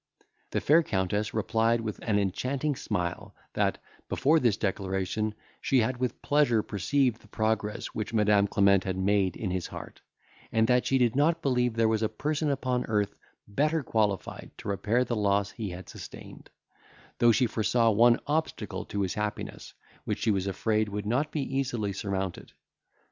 [0.49, 3.77] The fair Countess replied, with an enchanting smile, that,
[4.09, 9.35] before this declaration, she had with pleasure perceived the progress which Madam Clement had made
[9.37, 10.01] in his heart;
[10.51, 13.13] and that she did not believe there was a person upon earth
[13.47, 16.49] better qualified to repair the loss he had sustained;
[17.19, 19.75] though she foresaw one obstacle to his happiness,
[20.05, 22.51] which she was afraid would not be easily surmounted.